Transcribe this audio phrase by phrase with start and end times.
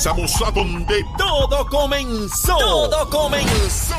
[0.00, 2.56] Estamos a donde todo comenzó.
[2.56, 3.94] Todo comenzó.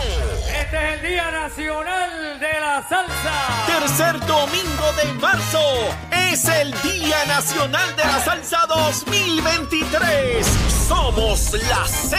[0.60, 3.68] Este es el Día Nacional de la Salsa.
[3.68, 5.62] Tercer domingo de marzo
[6.10, 10.48] es el Día Nacional de la Salsa 2023.
[10.88, 12.18] Somos la Z.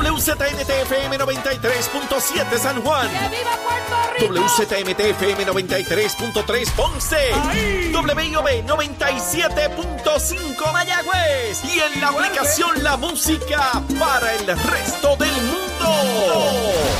[0.00, 3.06] WZMTFM 93.7 San Juan.
[3.10, 4.32] ¡Que viva Puerto Rico!
[4.32, 7.30] WZMTFM 93.3 Ponce.
[7.92, 11.62] WIOB 97.5 Mayagüez.
[11.64, 15.79] Y en la aplicación La Música para el resto del mundo.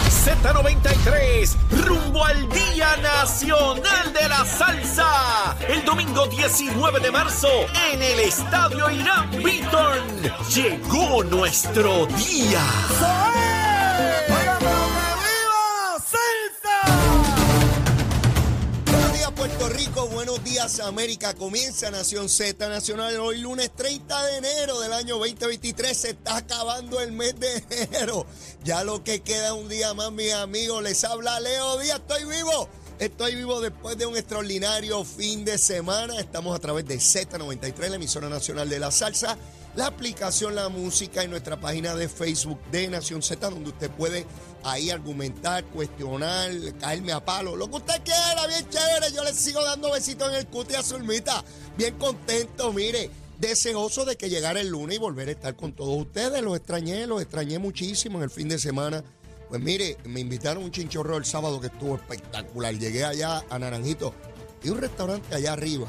[0.08, 5.56] Z93, rumbo al Día Nacional de la Salsa.
[5.68, 7.48] El domingo 19 de marzo
[7.92, 10.32] en el Estadio Irán Beaton.
[10.54, 12.60] Llegó nuestro día.
[20.44, 21.34] Días América.
[21.34, 25.96] Comienza Nación Z Nacional hoy lunes 30 de enero del año 2023.
[25.96, 28.26] Se está acabando el mes de enero.
[28.64, 30.82] Ya lo que queda un día más, mis amigos.
[30.82, 32.00] Les habla Leo Díaz.
[32.00, 32.68] Estoy vivo.
[32.98, 36.18] Estoy vivo después de un extraordinario fin de semana.
[36.20, 39.38] Estamos a través de Z93, la emisora nacional de la salsa,
[39.76, 44.26] la aplicación La Música y nuestra página de Facebook de Nación Z, donde usted puede
[44.64, 47.56] ahí argumentar, cuestionar, caerme a palo.
[47.56, 49.12] Lo que usted quiera, bien chévere.
[49.14, 51.44] Yo le sigo dando besitos en el cuti a Zulmita.
[51.76, 53.10] Bien contento, mire.
[53.38, 56.42] Deseoso de que llegara el lunes y volver a estar con todos ustedes.
[56.42, 59.02] Los extrañé, los extrañé muchísimo en el fin de semana.
[59.48, 62.74] Pues mire, me invitaron un chinchorro el sábado que estuvo espectacular.
[62.74, 64.14] Llegué allá a Naranjito
[64.62, 65.86] y un restaurante allá arriba,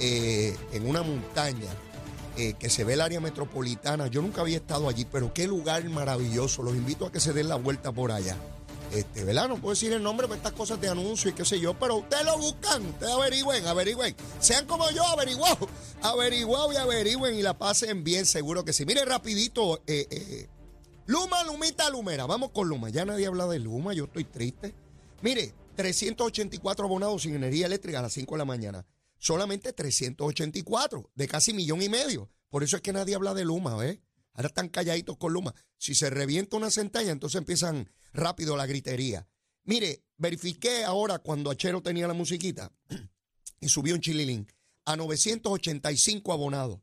[0.00, 1.68] eh, en una montaña,
[2.36, 4.06] eh, que se ve el área metropolitana.
[4.06, 6.62] Yo nunca había estado allí, pero qué lugar maravilloso.
[6.62, 8.36] Los invito a que se den la vuelta por allá.
[8.92, 9.48] Este, ¿verdad?
[9.48, 11.96] No puedo decir el nombre por estas cosas de anuncio y qué sé yo, pero
[11.96, 14.14] ustedes lo buscan, ustedes averigüen, averigüen.
[14.38, 15.66] Sean como yo, averiguado,
[16.02, 18.84] averiguado y averigüen y la pasen bien, seguro que sí.
[18.84, 20.48] Mire, rapidito, eh, eh,
[21.06, 22.26] Luma, Lumita, Lumera.
[22.26, 22.90] Vamos con Luma.
[22.90, 24.74] Ya nadie habla de Luma, yo estoy triste.
[25.22, 28.86] Mire, 384 abonados sin energía eléctrica a las 5 de la mañana.
[29.22, 32.28] Solamente 384, de casi millón y medio.
[32.48, 34.00] Por eso es que nadie habla de Luma, ¿ves?
[34.32, 35.54] Ahora están calladitos con Luma.
[35.78, 39.28] Si se revienta una centella, entonces empiezan rápido la gritería.
[39.62, 42.72] Mire, verifiqué ahora cuando Achero tenía la musiquita
[43.60, 44.48] y subió un chililín
[44.86, 46.80] a 985 abonados.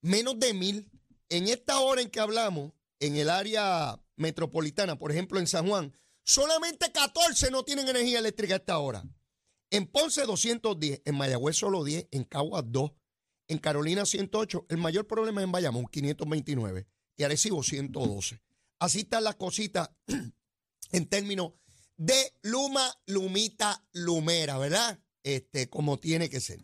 [0.00, 0.90] Menos de mil.
[1.28, 5.94] En esta hora en que hablamos, en el área metropolitana, por ejemplo en San Juan,
[6.24, 9.04] solamente 14 no tienen energía eléctrica a esta hora.
[9.70, 12.90] En Ponce 210, en Mayagüez solo 10, en Caguas 2,
[13.48, 16.86] en Carolina 108, el mayor problema es en Bayamón 529
[17.16, 18.40] y Arecibo 112.
[18.78, 19.90] Así están las cositas
[20.92, 21.52] en términos
[21.96, 24.98] de Luma, Lumita, Lumera, ¿verdad?
[25.22, 26.60] Este, como tiene que ser.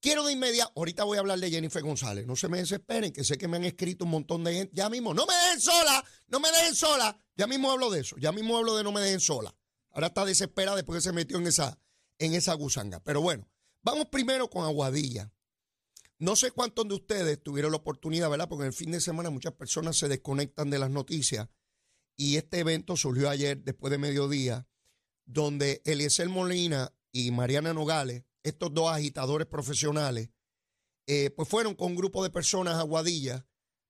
[0.00, 3.22] Quiero de inmediato, ahorita voy a hablar de Jennifer González, no se me desesperen, que
[3.22, 6.04] sé que me han escrito un montón de gente, ya mismo, no me dejen sola,
[6.26, 9.00] no me dejen sola, ya mismo hablo de eso, ya mismo hablo de no me
[9.00, 9.54] dejen sola.
[9.92, 11.78] Ahora está desesperada después que se metió en esa,
[12.18, 13.00] en esa gusanga.
[13.02, 13.48] Pero bueno,
[13.82, 15.32] vamos primero con Aguadilla.
[16.18, 18.48] No sé cuántos de ustedes tuvieron la oportunidad, ¿verdad?
[18.48, 21.48] Porque en el fin de semana muchas personas se desconectan de las noticias
[22.16, 24.68] y este evento surgió ayer después de mediodía,
[25.24, 30.30] donde Eliezer Molina y Mariana Nogales, estos dos agitadores profesionales,
[31.06, 33.46] eh, pues fueron con un grupo de personas a Aguadilla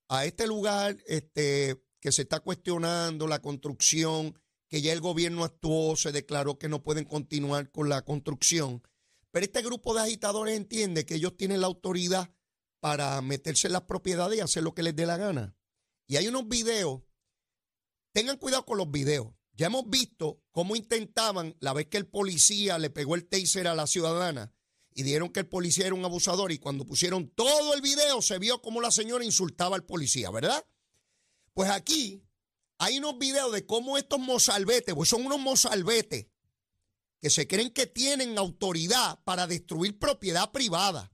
[0.09, 4.39] a este lugar este, que se está cuestionando la construcción,
[4.73, 8.83] que ya el gobierno actuó, se declaró que no pueden continuar con la construcción.
[9.31, 12.31] Pero este grupo de agitadores entiende que ellos tienen la autoridad
[12.81, 15.55] para meterse en las propiedades y hacer lo que les dé la gana.
[16.07, 17.03] Y hay unos videos,
[18.13, 19.35] tengan cuidado con los videos.
[19.53, 23.75] Ya hemos visto cómo intentaban, la vez que el policía le pegó el taser a
[23.75, 24.55] la ciudadana
[24.95, 28.39] y dijeron que el policía era un abusador y cuando pusieron todo el video se
[28.39, 30.65] vio cómo la señora insultaba al policía, ¿verdad?
[31.53, 32.23] Pues aquí
[32.83, 36.27] hay unos videos de cómo estos mozalbetes, pues son unos mozalbetes
[37.21, 41.13] que se creen que tienen autoridad para destruir propiedad privada.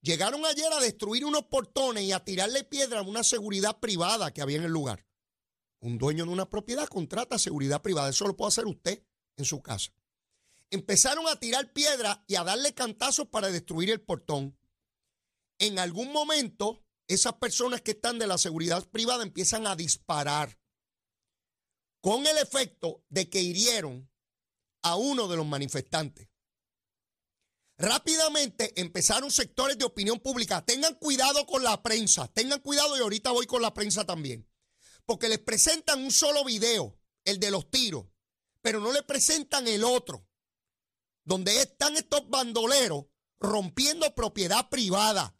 [0.00, 4.40] Llegaron ayer a destruir unos portones y a tirarle piedra a una seguridad privada que
[4.40, 5.06] había en el lugar.
[5.80, 8.08] Un dueño de una propiedad contrata seguridad privada.
[8.08, 9.04] Eso lo puede hacer usted
[9.36, 9.92] en su casa.
[10.70, 14.58] Empezaron a tirar piedra y a darle cantazos para destruir el portón.
[15.58, 20.56] En algún momento, esas personas que están de la seguridad privada empiezan a disparar
[22.00, 24.10] con el efecto de que hirieron
[24.82, 26.28] a uno de los manifestantes.
[27.78, 30.64] Rápidamente empezaron sectores de opinión pública.
[30.64, 34.48] Tengan cuidado con la prensa, tengan cuidado y ahorita voy con la prensa también.
[35.04, 38.06] Porque les presentan un solo video, el de los tiros,
[38.62, 40.26] pero no le presentan el otro,
[41.24, 43.04] donde están estos bandoleros
[43.38, 45.36] rompiendo propiedad privada.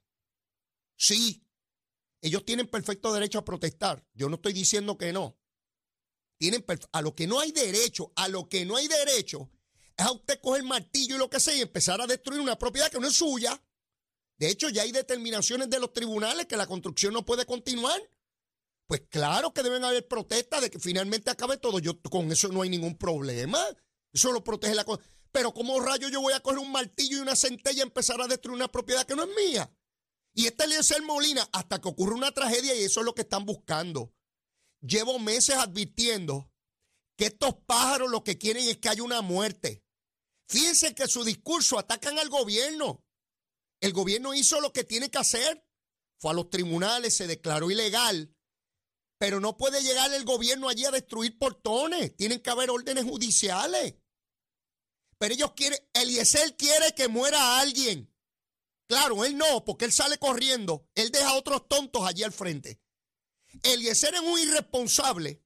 [0.96, 1.44] Sí,
[2.20, 4.06] ellos tienen perfecto derecho a protestar.
[4.12, 5.38] Yo no estoy diciendo que no.
[6.92, 9.50] A lo que no hay derecho, a lo que no hay derecho,
[9.96, 12.90] es a usted coger martillo y lo que sea y empezar a destruir una propiedad
[12.90, 13.62] que no es suya.
[14.38, 18.00] De hecho, ya hay determinaciones de los tribunales que la construcción no puede continuar.
[18.86, 21.78] Pues claro que deben haber protestas de que finalmente acabe todo.
[21.78, 23.58] Yo con eso no hay ningún problema.
[24.12, 25.02] Eso lo protege la cosa.
[25.32, 28.26] Pero ¿cómo rayo yo voy a coger un martillo y una centella y empezar a
[28.26, 29.70] destruir una propiedad que no es mía?
[30.34, 33.46] Y este el Molina, hasta que ocurre una tragedia y eso es lo que están
[33.46, 34.12] buscando.
[34.86, 36.52] Llevo meses advirtiendo
[37.16, 39.82] que estos pájaros lo que quieren es que haya una muerte.
[40.48, 43.04] Fíjense que su discurso atacan al gobierno.
[43.80, 45.66] El gobierno hizo lo que tiene que hacer.
[46.20, 48.32] Fue a los tribunales, se declaró ilegal.
[49.18, 52.14] Pero no puede llegar el gobierno allí a destruir portones.
[52.16, 53.94] Tienen que haber órdenes judiciales.
[55.18, 58.12] Pero ellos quieren, Eliezer quiere que muera alguien.
[58.88, 60.88] Claro, él no, porque él sale corriendo.
[60.94, 62.80] Él deja a otros tontos allí al frente.
[63.62, 65.42] Eliezer es un irresponsable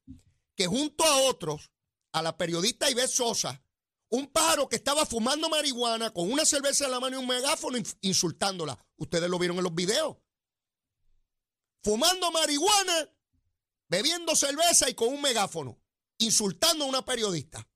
[0.56, 1.70] que junto a otros,
[2.12, 3.64] a la periodista Ives Sosa,
[4.10, 7.78] un pájaro que estaba fumando marihuana con una cerveza en la mano y un megáfono
[8.00, 8.78] insultándola.
[8.96, 10.16] Ustedes lo vieron en los videos.
[11.82, 13.08] Fumando marihuana,
[13.88, 15.80] bebiendo cerveza y con un megáfono,
[16.18, 17.66] insultando a una periodista.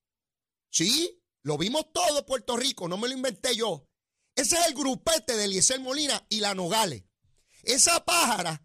[0.71, 3.89] Sí, lo vimos todo Puerto Rico, no me lo inventé yo.
[4.35, 7.05] Ese es el grupete de Eliezer Molina y la Nogales.
[7.63, 8.61] Esa pájara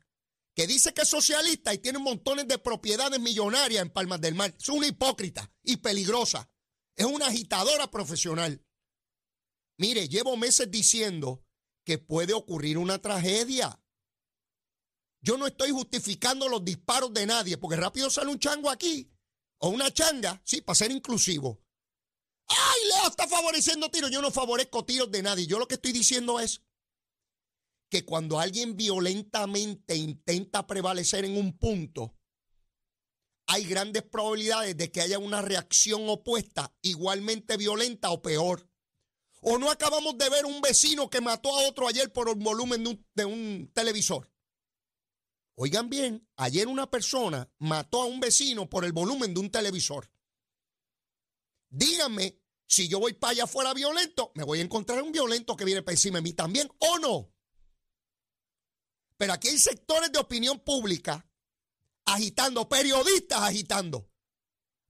[0.59, 4.53] que dice que es socialista y tiene montones de propiedades millonarias en Palmas del Mar.
[4.59, 6.51] Es una hipócrita y peligrosa.
[6.97, 8.61] Es una agitadora profesional.
[9.77, 11.45] Mire, llevo meses diciendo
[11.85, 13.81] que puede ocurrir una tragedia.
[15.21, 19.09] Yo no estoy justificando los disparos de nadie, porque rápido sale un chango aquí,
[19.59, 21.63] o una changa, sí, para ser inclusivo.
[22.47, 24.11] ¡Ay, Leo está favoreciendo tiros!
[24.11, 25.47] Yo no favorezco tiros de nadie.
[25.47, 26.61] Yo lo que estoy diciendo es
[27.89, 32.15] que cuando alguien violentamente intenta prevalecer en un punto,
[33.47, 38.69] hay grandes probabilidades de que haya una reacción opuesta, igualmente violenta o peor.
[39.41, 43.03] O no acabamos de ver un vecino que mató a otro ayer por el volumen
[43.15, 44.31] de un, televisor.
[45.55, 50.11] Oigan bien, ayer una persona mató a un vecino por el volumen de un televisor.
[51.69, 55.65] Díganme, si yo voy para allá afuera violento, me voy a encontrar un violento que
[55.65, 57.33] viene para encima de mí también o no.
[59.19, 61.27] Pero aquí hay sectores de opinión pública
[62.05, 64.09] agitando, periodistas agitando,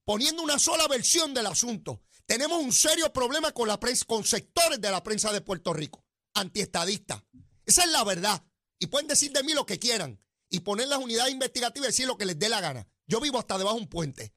[0.04, 2.04] poniendo una sola versión del asunto.
[2.26, 6.06] Tenemos un serio problema con la prensa, con sectores de la prensa de Puerto Rico,
[6.34, 7.24] antiestadistas.
[7.66, 8.40] Esa es la verdad.
[8.78, 12.06] Y pueden decir de mí lo que quieran y poner las unidades investigativas y decir
[12.06, 12.86] lo que les dé la gana.
[13.08, 14.32] Yo vivo hasta debajo de un puente.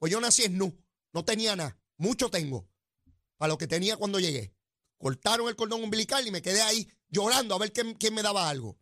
[0.00, 0.76] Pues yo nací en Nu,
[1.12, 1.78] no tenía nada.
[1.98, 2.68] Mucho tengo
[3.36, 4.56] para lo que tenía cuando llegué.
[4.98, 8.50] Cortaron el cordón umbilical y me quedé ahí llorando a ver quién, quién me daba
[8.50, 8.79] algo.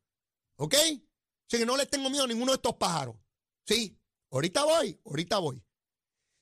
[0.58, 0.74] ¿Ok?
[0.74, 3.16] Así que no les tengo miedo a ninguno de estos pájaros.
[3.64, 3.98] Sí,
[4.30, 5.64] ahorita voy, ahorita voy.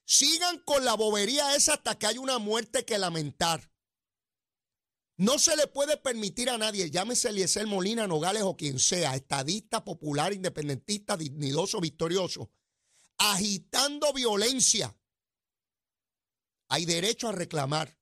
[0.05, 3.71] Sigan con la bobería esa hasta que haya una muerte que lamentar.
[5.19, 9.85] No se le puede permitir a nadie, llámese Eliezer Molina, Nogales o quien sea, estadista,
[9.85, 12.51] popular, independentista, dignidoso, victorioso,
[13.17, 14.97] agitando violencia.
[16.69, 17.99] Hay derecho a reclamar,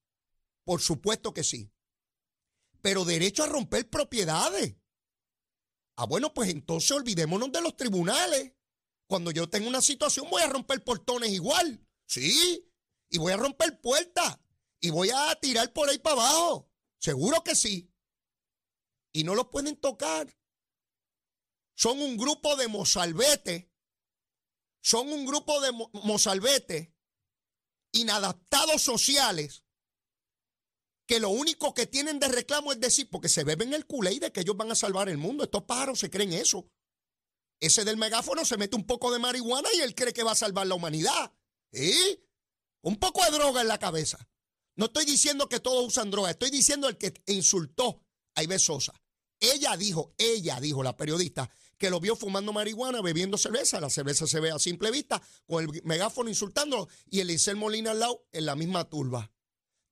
[0.64, 1.70] por supuesto que sí,
[2.82, 4.74] pero derecho a romper propiedades.
[5.96, 8.52] Ah, bueno, pues entonces olvidémonos de los tribunales.
[9.06, 11.86] Cuando yo tengo una situación voy a romper portones igual.
[12.06, 12.68] Sí.
[13.10, 14.38] Y voy a romper puertas.
[14.80, 16.70] Y voy a tirar por ahí para abajo.
[16.98, 17.90] Seguro que sí.
[19.12, 20.36] Y no los pueden tocar.
[21.74, 23.66] Son un grupo de mozalbetes.
[24.80, 25.72] Son un grupo de
[26.02, 26.90] mozalbetes
[27.92, 29.63] inadaptados sociales
[31.06, 34.32] que lo único que tienen de reclamo es decir, porque se beben el culé de
[34.32, 35.44] que ellos van a salvar el mundo.
[35.44, 36.66] Estos pájaros se creen eso.
[37.60, 40.36] Ese del megáfono se mete un poco de marihuana y él cree que va a
[40.36, 41.32] salvar la humanidad.
[41.72, 42.20] ¿Y?
[42.82, 44.28] Un poco de droga en la cabeza.
[44.76, 48.02] No estoy diciendo que todos usan droga, estoy diciendo el que insultó
[48.34, 48.92] a Ibe Sosa.
[49.40, 53.80] Ella dijo, ella dijo, la periodista, que lo vio fumando marihuana, bebiendo cerveza.
[53.80, 57.92] La cerveza se ve a simple vista, con el megáfono insultándolo y el Isel Molina
[57.92, 59.30] al lado en la misma turba,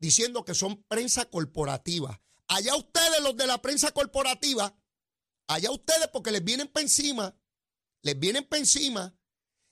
[0.02, 2.21] diciendo que son prensa corporativa.
[2.49, 4.76] Allá ustedes, los de la prensa corporativa,
[5.47, 7.35] allá ustedes porque les vienen para encima
[8.02, 9.16] les vienen para encima.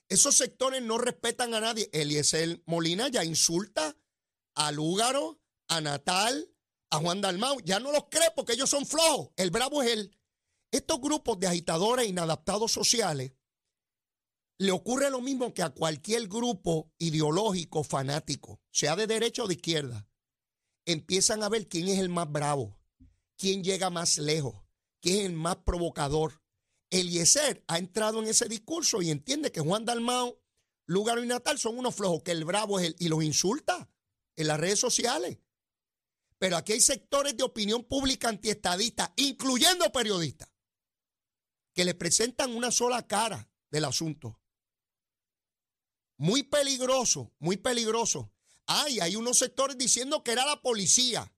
[0.09, 1.89] Esos sectores no respetan a nadie.
[1.93, 3.97] Eliezer Molina ya insulta
[4.55, 6.49] a Lúgaro, a Natal,
[6.89, 7.59] a Juan Dalmau.
[7.61, 9.29] Ya no los cree porque ellos son flojos.
[9.35, 10.17] El bravo es él.
[10.71, 13.33] Estos grupos de agitadores inadaptados sociales
[14.57, 19.55] le ocurre lo mismo que a cualquier grupo ideológico fanático, sea de derecha o de
[19.55, 20.07] izquierda.
[20.85, 22.77] Empiezan a ver quién es el más bravo,
[23.37, 24.55] quién llega más lejos,
[24.99, 26.41] que es el más provocador.
[26.89, 30.41] Eliezer ha entrado en ese discurso y entiende que Juan Dalmao,
[30.85, 33.89] Lugaro y Natal son unos flojos, que el bravo es él, y los insulta
[34.35, 35.39] en las redes sociales.
[36.37, 40.49] Pero aquí hay sectores de opinión pública antiestadista, incluyendo periodistas,
[41.73, 44.41] que le presentan una sola cara del asunto.
[46.17, 48.30] Muy peligroso, muy peligroso.
[48.65, 51.33] Ay, hay unos sectores diciendo que era la policía.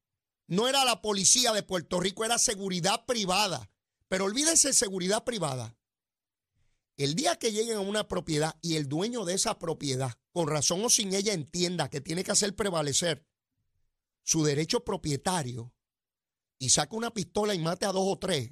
[0.48, 3.72] No era la policía de Puerto Rico, era seguridad privada.
[4.08, 5.78] Pero olvídense de seguridad privada.
[6.96, 10.86] El día que lleguen a una propiedad y el dueño de esa propiedad, con razón
[10.86, 13.26] o sin ella, entienda que tiene que hacer prevalecer
[14.24, 15.74] su derecho propietario
[16.60, 18.52] y saca una pistola y mate a dos o tres,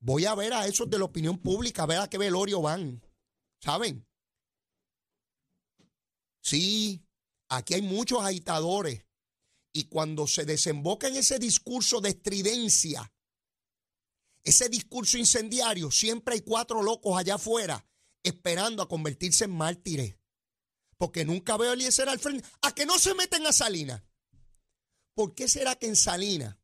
[0.00, 3.00] voy a ver a esos de la opinión pública, a ver a qué velorio van.
[3.60, 4.06] ¿Saben?
[6.40, 7.04] Sí,
[7.48, 9.04] aquí hay muchos agitadores.
[9.72, 13.12] Y cuando se desemboca en ese discurso de estridencia,
[14.42, 17.84] ese discurso incendiario, siempre hay cuatro locos allá afuera
[18.22, 20.16] esperando a convertirse en mártires.
[20.96, 22.48] Porque nunca veo a Eliezer al frente.
[22.62, 24.02] A que no se meten a Salinas.
[25.14, 26.56] ¿Por qué será que en Salinas,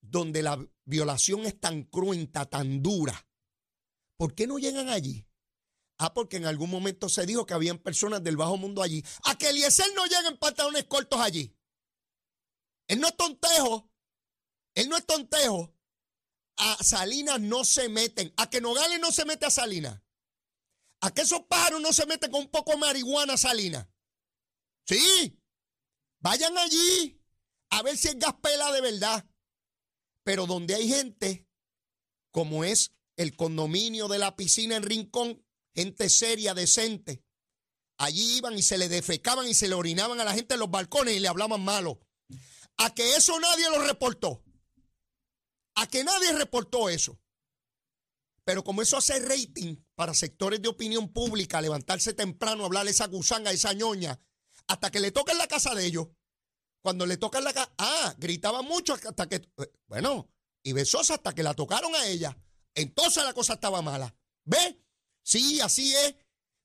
[0.00, 3.26] donde la violación es tan cruenta, tan dura,
[4.16, 5.26] ¿por qué no llegan allí?
[6.04, 9.04] Ah, porque en algún momento se dijo que habían personas del bajo mundo allí.
[9.22, 11.56] A que Eliezer no llega en pantalones cortos allí.
[12.88, 13.88] Él no es tontejo.
[14.74, 15.72] Él no es tontejo.
[16.56, 18.34] A Salinas no se meten.
[18.36, 20.02] A que Nogales no se mete a Salinas.
[21.02, 23.86] A que esos pájaros no se meten con un poco de marihuana a Salinas.
[24.88, 25.40] Sí.
[26.18, 27.22] Vayan allí
[27.70, 29.30] a ver si es gaspela de verdad.
[30.24, 31.48] Pero donde hay gente,
[32.32, 37.22] como es el condominio de la piscina en Rincón, gente seria, decente,
[37.98, 40.70] allí iban y se le defecaban y se le orinaban a la gente en los
[40.70, 42.00] balcones y le hablaban malo.
[42.78, 44.42] A que eso nadie lo reportó.
[45.74, 47.18] A que nadie reportó eso.
[48.44, 53.52] Pero como eso hace rating para sectores de opinión pública, levantarse temprano, hablar esa gusanga,
[53.52, 54.20] esa ñoña,
[54.66, 56.08] hasta que le toquen la casa de ellos.
[56.82, 59.48] Cuando le tocan la casa, ah, gritaba mucho hasta que,
[59.86, 60.28] bueno,
[60.64, 62.36] y besosa hasta que la tocaron a ella.
[62.74, 64.12] Entonces la cosa estaba mala.
[64.44, 64.81] ¿Ve?
[65.22, 66.14] Sí, así es.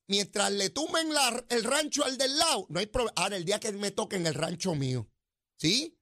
[0.07, 1.09] Mientras le tumben
[1.49, 3.13] el rancho al del lado, no hay problema.
[3.17, 5.09] Ahora, el día que me toquen el rancho mío,
[5.57, 5.99] ¿sí?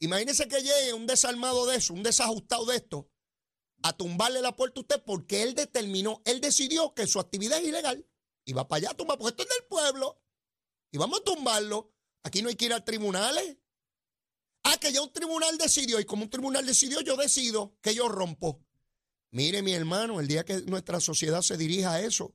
[0.00, 3.08] Imagínese que llegue un desarmado de eso, un desajustado de esto,
[3.82, 7.68] a tumbarle la puerta a usted porque él determinó, él decidió que su actividad es
[7.68, 8.06] ilegal.
[8.44, 10.22] Y va para allá a tumbar, porque esto es del pueblo.
[10.92, 11.92] Y vamos a tumbarlo.
[12.22, 13.58] Aquí no hay que ir a tribunales.
[14.62, 15.98] Ah, que ya un tribunal decidió.
[16.00, 18.65] Y como un tribunal decidió, yo decido que yo rompo.
[19.36, 22.34] Mire, mi hermano, el día que nuestra sociedad se dirija a eso,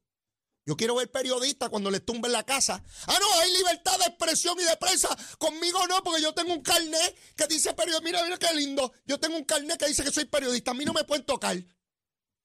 [0.68, 2.84] yo quiero ver periodistas cuando les tumben la casa.
[3.08, 5.10] Ah, no, hay libertad de expresión y de prensa.
[5.40, 8.04] Conmigo no, porque yo tengo un carnet que dice periodista.
[8.06, 8.94] Mira, mira qué lindo.
[9.08, 10.70] Yo tengo un carnet que dice que soy periodista.
[10.70, 11.58] A mí no me pueden tocar.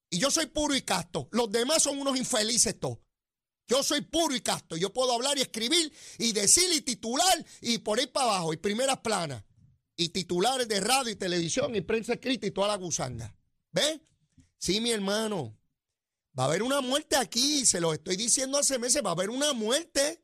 [0.09, 1.29] Y yo soy puro y casto.
[1.33, 3.01] Los demás son unos infelices todos.
[3.69, 4.79] Yo soy puro y casto.
[4.79, 8.57] Yo puedo hablar y escribir y decir y titular y por ahí para abajo y
[8.57, 9.45] primeras planas.
[9.97, 13.37] Y titulares de radio y televisión y prensa escrita y toda la gusanga.
[13.71, 14.01] ¿Ves?
[14.59, 15.59] Sí, mi hermano.
[16.39, 19.31] Va a haber una muerte aquí, se lo estoy diciendo hace meses, va a haber
[19.31, 20.23] una muerte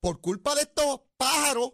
[0.00, 1.72] por culpa de estos pájaros,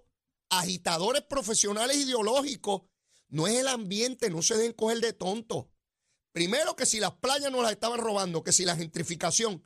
[0.49, 2.83] agitadores profesionales ideológicos.
[3.29, 5.71] No es el ambiente, no se den coger de tonto.
[6.33, 9.63] Primero que si las playas no las estaban robando, que si la gentrificación.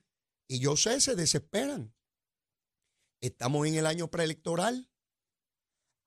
[0.48, 1.94] Y yo sé, se desesperan.
[3.20, 4.90] Estamos en el año preelectoral.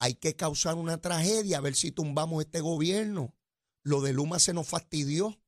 [0.01, 3.35] Hay que causar una tragedia a ver si tumbamos este gobierno.
[3.83, 5.38] Lo de Luma se nos fastidió.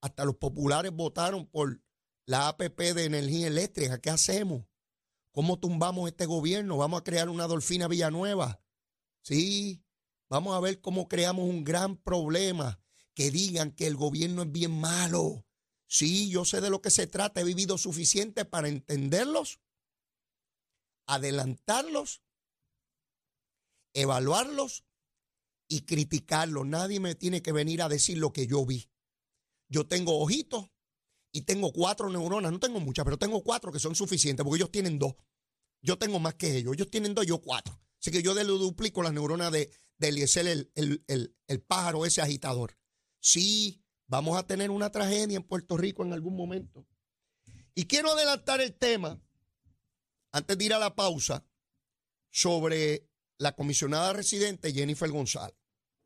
[0.00, 1.82] Hasta los populares votaron por
[2.26, 4.00] la APP de energía eléctrica.
[4.00, 4.64] ¿Qué hacemos?
[5.32, 6.76] ¿Cómo tumbamos este gobierno?
[6.76, 8.62] Vamos a crear una Dolfina Villanueva.
[9.22, 9.84] Sí,
[10.28, 12.80] vamos a ver cómo creamos un gran problema.
[13.14, 15.44] Que digan que el gobierno es bien malo.
[15.86, 17.40] Sí, yo sé de lo que se trata.
[17.40, 19.60] He vivido suficiente para entenderlos,
[21.06, 22.22] adelantarlos,
[23.92, 24.84] evaluarlos
[25.68, 26.66] y criticarlos.
[26.66, 28.89] Nadie me tiene que venir a decir lo que yo vi.
[29.70, 30.66] Yo tengo ojitos
[31.32, 32.52] y tengo cuatro neuronas.
[32.52, 35.14] No tengo muchas, pero tengo cuatro que son suficientes porque ellos tienen dos.
[35.80, 36.74] Yo tengo más que ellos.
[36.74, 37.80] Ellos tienen dos, yo cuatro.
[37.98, 42.20] Así que yo le duplico las neuronas de, de Eliezer, el, el, el pájaro ese
[42.20, 42.76] agitador.
[43.20, 46.86] Sí, vamos a tener una tragedia en Puerto Rico en algún momento.
[47.74, 49.22] Y quiero adelantar el tema,
[50.32, 51.46] antes de ir a la pausa,
[52.30, 53.08] sobre
[53.38, 55.56] la comisionada residente Jennifer González.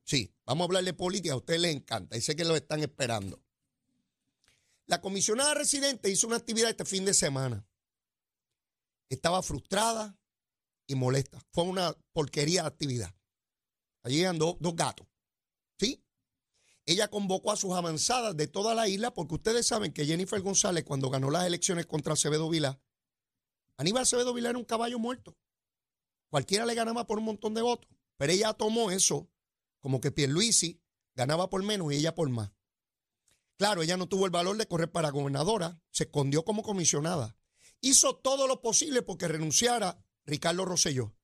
[0.05, 2.81] Sí, vamos a hablar de política, a usted le encanta y sé que lo están
[2.81, 3.44] esperando.
[4.87, 7.67] La comisionada residente hizo una actividad este fin de semana.
[9.09, 10.19] Estaba frustrada
[10.87, 11.41] y molesta.
[11.53, 13.15] Fue una porquería de actividad.
[14.03, 15.07] Allí llegan dos, gatos.
[15.79, 16.05] ¿Sí?
[16.87, 20.85] ella convocó a sus avanzadas de toda la isla porque ustedes saben que Jennifer González
[20.85, 22.79] cuando ganó las elecciones contra Acevedo Vilá,
[23.79, 25.37] Aníbal Acevedo Vilá era un caballo muerto.
[26.29, 27.91] Cualquiera le ganaba por un montón de votos.
[28.17, 29.31] Pero ella tomó eso
[29.81, 30.81] como que Pierluisi
[31.15, 32.53] ganaba por menos y ella por más.
[33.57, 37.37] Claro, ella no tuvo el valor de correr para gobernadora, se escondió como comisionada.
[37.81, 41.15] Hizo todo lo posible porque renunciara Ricardo Rosselló.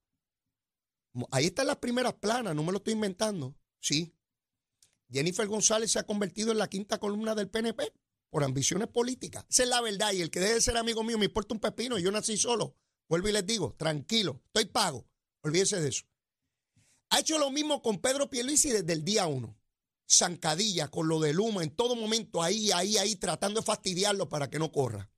[1.31, 3.57] Ahí están las primeras planas, no me lo estoy inventando.
[3.81, 4.15] Sí.
[5.09, 7.91] Jennifer González se ha convertido en la quinta columna del PNP
[8.29, 9.45] por ambiciones políticas.
[9.49, 10.13] Esa es la verdad.
[10.13, 11.99] Y el que debe ser amigo mío me importa un pepino.
[11.99, 12.77] Yo nací solo.
[13.09, 15.05] Vuelvo y les digo, tranquilo, estoy pago.
[15.41, 16.05] Olvídese de eso.
[17.09, 19.57] Ha hecho lo mismo con Pedro Pierluisi desde el día uno.
[20.11, 24.49] Zancadilla, con lo de Luma, en todo momento ahí, ahí, ahí, tratando de fastidiarlo para
[24.49, 25.09] que no corra.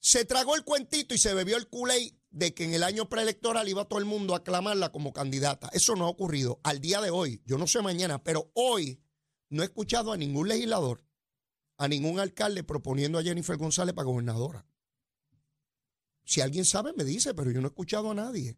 [0.00, 3.68] Se tragó el cuentito y se bebió el culé de que en el año preelectoral
[3.68, 5.70] iba todo el mundo a aclamarla como candidata.
[5.72, 7.42] Eso no ha ocurrido al día de hoy.
[7.44, 9.00] Yo no sé mañana, pero hoy
[9.48, 11.04] no he escuchado a ningún legislador,
[11.76, 14.66] a ningún alcalde proponiendo a Jennifer González para gobernadora.
[16.24, 18.56] Si alguien sabe, me dice, pero yo no he escuchado a nadie.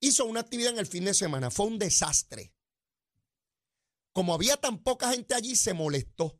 [0.00, 2.52] Hizo una actividad en el fin de semana, fue un desastre.
[4.12, 6.38] Como había tan poca gente allí, se molestó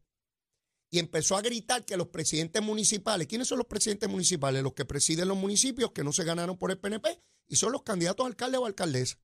[0.90, 4.62] y empezó a gritar que los presidentes municipales, ¿quiénes son los presidentes municipales?
[4.62, 7.82] Los que presiden los municipios que no se ganaron por el PNP y son los
[7.82, 9.18] candidatos a alcalde o alcaldesa.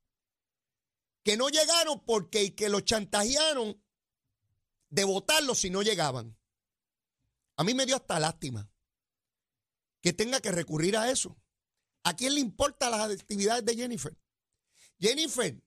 [1.22, 3.82] Que no llegaron porque que los chantajearon
[4.88, 6.38] de votarlos si no llegaban.
[7.56, 8.70] A mí me dio hasta lástima
[10.00, 11.38] que tenga que recurrir a eso.
[12.02, 14.16] ¿A quién le importan las actividades de Jennifer?
[14.98, 15.62] Jennifer,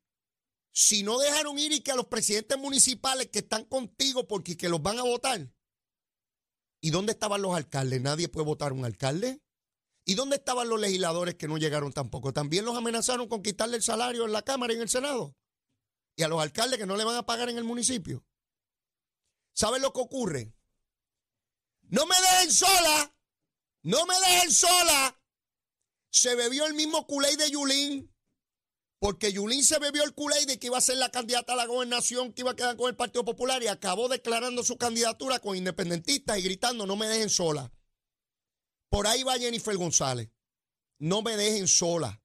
[0.72, 4.70] si no dejaron ir y que a los presidentes municipales que están contigo porque que
[4.70, 5.52] los van a votar,
[6.82, 8.02] ¿Y dónde estaban los alcaldes?
[8.02, 9.40] Nadie puede votar un alcalde.
[10.04, 12.34] ¿Y dónde estaban los legisladores que no llegaron tampoco?
[12.34, 15.38] También los amenazaron con quitarle el salario en la Cámara y en el Senado.
[16.16, 18.26] Y a los alcaldes que no le van a pagar en el municipio.
[19.54, 20.56] ¿Saben lo que ocurre?
[21.84, 23.16] No me dejen sola.
[23.84, 25.22] No me dejen sola.
[26.10, 28.11] Se bebió el mismo culé de Yulín.
[29.02, 31.66] Porque Yulín se bebió el culé de que iba a ser la candidata a la
[31.66, 35.58] gobernación, que iba a quedar con el Partido Popular y acabó declarando su candidatura con
[35.58, 37.74] independentistas y gritando, no me dejen sola.
[38.90, 40.30] Por ahí va Jennifer González.
[41.00, 42.22] No me dejen sola.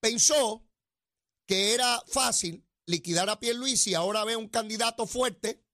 [0.00, 0.66] Pensó
[1.46, 5.64] que era fácil liquidar a Pierluisi y ahora ve un candidato fuerte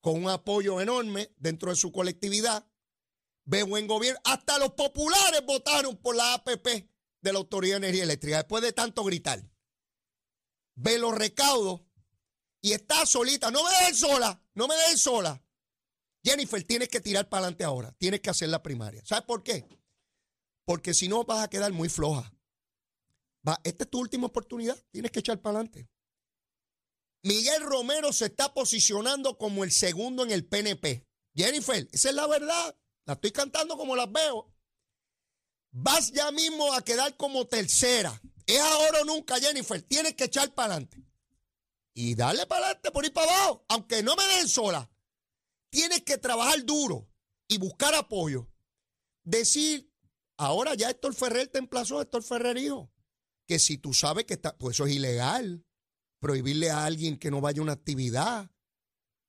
[0.00, 2.68] con un apoyo enorme dentro de su colectividad.
[3.44, 4.20] Ve buen gobierno.
[4.24, 6.91] Hasta los populares votaron por la APP
[7.22, 9.48] de la Autoridad de Energía Eléctrica, después de tanto gritar,
[10.74, 11.80] ve los recaudos
[12.60, 13.50] y está solita.
[13.50, 15.42] No me dejen sola, no me dejen sola.
[16.24, 19.04] Jennifer, tienes que tirar para adelante ahora, tienes que hacer la primaria.
[19.04, 19.66] ¿Sabes por qué?
[20.64, 22.32] Porque si no vas a quedar muy floja.
[23.46, 25.88] Va, esta es tu última oportunidad, tienes que echar para adelante.
[27.24, 31.06] Miguel Romero se está posicionando como el segundo en el PNP.
[31.34, 32.76] Jennifer, esa es la verdad.
[33.04, 34.51] La estoy cantando como las veo
[35.72, 38.20] vas ya mismo a quedar como tercera.
[38.46, 39.82] Es ahora o nunca, Jennifer.
[39.82, 41.04] Tienes que echar para adelante.
[41.94, 43.64] Y darle para adelante por ir para abajo.
[43.68, 44.90] Aunque no me den sola.
[45.70, 47.08] Tienes que trabajar duro
[47.48, 48.48] y buscar apoyo.
[49.24, 49.90] Decir,
[50.36, 52.92] ahora ya Héctor Ferrer te emplazó, Héctor Ferrer hijo,
[53.46, 55.64] que si tú sabes que está, pues eso es ilegal.
[56.18, 58.50] Prohibirle a alguien que no vaya a una actividad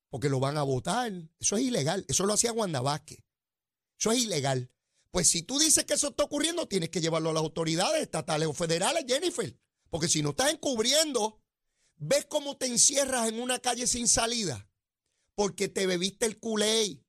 [0.09, 1.11] porque lo van a votar.
[1.39, 2.05] Eso es ilegal.
[2.07, 3.19] Eso lo hacía Wanda Vázquez.
[3.97, 4.69] Eso es ilegal.
[5.13, 8.47] Pues si tú dices que eso está ocurriendo, tienes que llevarlo a las autoridades estatales
[8.47, 9.55] o federales, Jennifer.
[9.91, 11.39] Porque si no estás encubriendo,
[11.97, 14.67] ves cómo te encierras en una calle sin salida.
[15.35, 17.05] Porque te bebiste el culé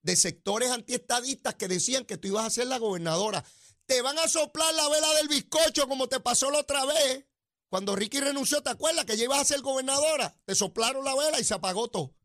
[0.00, 3.44] de sectores antiestadistas que decían que tú ibas a ser la gobernadora.
[3.84, 7.26] Te van a soplar la vela del bizcocho como te pasó la otra vez.
[7.68, 10.40] Cuando Ricky renunció, ¿te acuerdas que ya ibas a ser gobernadora?
[10.46, 12.16] Te soplaron la vela y se apagó todo.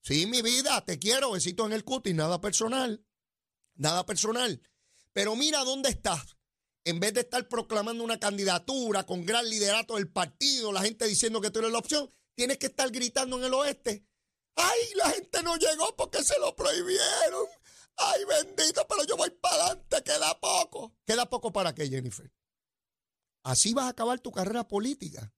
[0.00, 3.04] Sí, mi vida, te quiero, besito en el cutis, nada personal.
[3.74, 4.62] Nada personal.
[5.16, 6.36] Pero mira dónde estás.
[6.84, 11.40] En vez de estar proclamando una candidatura con gran liderato del partido, la gente diciendo
[11.40, 14.06] que tú eres la opción, tienes que estar gritando en el oeste.
[14.56, 17.46] ¡Ay, la gente no llegó porque se lo prohibieron!
[17.96, 20.02] ¡Ay, bendito, pero yo voy para adelante!
[20.04, 20.94] Queda poco.
[21.06, 22.30] ¿Queda poco para qué, Jennifer?
[23.42, 25.32] Así vas a acabar tu carrera política.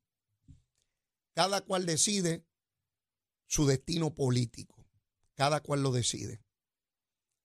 [1.36, 2.44] Cada cual decide
[3.46, 4.84] su destino político.
[5.34, 6.42] Cada cual lo decide.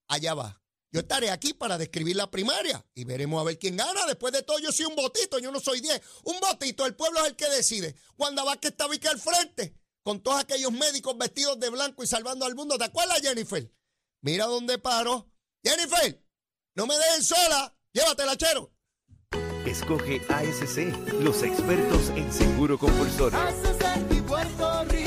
[0.07, 0.62] Allá va.
[0.93, 4.05] Yo estaré aquí para describir la primaria y veremos a ver quién gana.
[4.05, 5.99] Después de todo, yo soy un votito, yo no soy 10.
[6.25, 7.95] Un votito, el pueblo es el que decide.
[8.15, 12.45] Wanda que estaba aquí al frente, con todos aquellos médicos vestidos de blanco y salvando
[12.45, 12.77] al mundo.
[12.77, 13.73] ¿Te acuerdas, Jennifer?
[14.21, 15.31] Mira dónde paro.
[15.63, 16.23] Jennifer,
[16.75, 17.75] no me dejen sola.
[17.91, 18.71] Llévatela, chero.
[19.65, 20.77] Escoge ASC,
[21.21, 23.39] los expertos en seguro compulsorio.
[24.27, 25.02] Puerto Rico.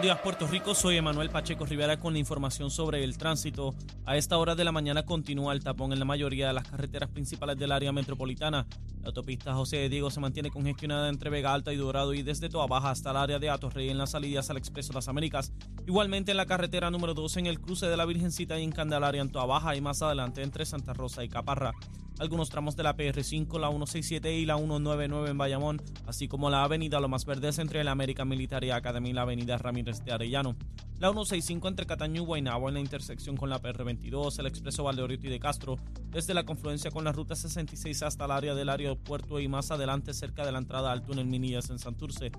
[0.00, 3.74] Buenos días Puerto Rico, soy Emanuel Pacheco Rivera con la información sobre el tránsito.
[4.06, 7.10] A esta hora de la mañana continúa el tapón en la mayoría de las carreteras
[7.10, 8.66] principales del área metropolitana.
[9.02, 12.48] La autopista José de Diego se mantiene congestionada entre Vega Alta y Dorado y desde
[12.48, 15.52] Toa Baja hasta el área de Atorrey en las salidas al Expreso Las Américas.
[15.86, 19.20] Igualmente en la carretera número 2 en el cruce de la Virgencita y en Candelaria
[19.20, 21.74] en Toa Baja y más adelante entre Santa Rosa y Caparra
[22.20, 26.62] algunos tramos de la PR5, la 167 y la 199 en Bayamón, así como la
[26.64, 30.56] avenida Lomas Verdes entre la American Military Academy y la avenida Ramírez de Arellano.
[30.98, 35.26] La 165 entre Cataño y Guaynabo en la intersección con la PR22, el expreso Valdeorito
[35.26, 35.76] y de Castro,
[36.10, 40.12] desde la confluencia con la ruta 66 hasta el área del aeropuerto y más adelante
[40.12, 42.30] cerca de la entrada al túnel Minillas en Santurce.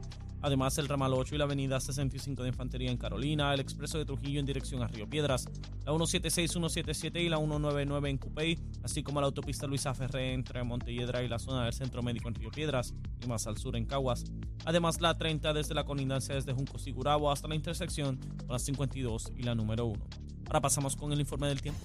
[0.41, 4.05] Además, el ramal 8 y la avenida 65 de Infantería en Carolina, el expreso de
[4.05, 5.45] Trujillo en dirección a Río Piedras,
[5.85, 10.63] la 176, 177 y la 199 en Cupey, así como la autopista Luisa Ferré entre
[10.63, 13.85] Montelledra y la zona del Centro Médico en Río Piedras y más al sur en
[13.85, 14.23] Caguas.
[14.65, 19.33] Además, la 30 desde la colindancia desde Junco Sigurabo hasta la intersección con la 52
[19.37, 20.05] y la número 1.
[20.47, 21.81] Ahora pasamos con el informe del tiempo.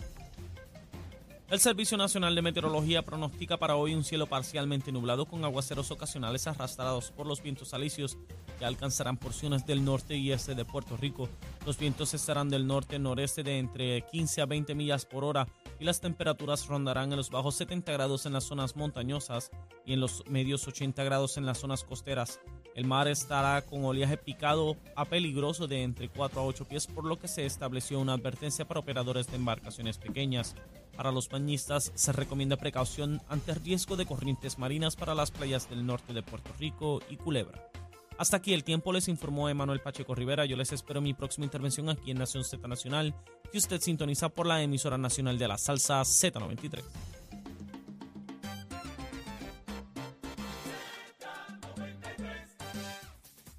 [1.49, 6.49] El Servicio Nacional de Meteorología pronostica para hoy un cielo parcialmente nublado con aguaceros ocasionales
[6.49, 8.19] arrastrados por los vientos alisios
[8.59, 11.29] que alcanzarán porciones del norte y este de Puerto Rico.
[11.65, 15.47] Los vientos estarán del norte-noreste de entre 15 a 20 millas por hora
[15.79, 19.53] y las temperaturas rondarán en los bajos 70 grados en las zonas montañosas
[19.85, 22.41] y en los medios 80 grados en las zonas costeras.
[22.75, 27.05] El mar estará con oleaje picado a peligroso de entre 4 a 8 pies, por
[27.05, 30.57] lo que se estableció una advertencia para operadores de embarcaciones pequeñas.
[30.97, 35.69] Para los bañistas se recomienda precaución ante el riesgo de corrientes marinas para las playas
[35.69, 37.71] del norte de Puerto Rico y Culebra.
[38.19, 40.47] Hasta aquí el tiempo les informó Emanuel Pacheco Rivera.
[40.47, 43.15] Yo les espero mi próxima intervención aquí en Nación Z Nacional,
[43.53, 46.83] que usted sintoniza por la emisora nacional de la salsa Z93.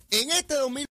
[0.09, 0.86] En este 2000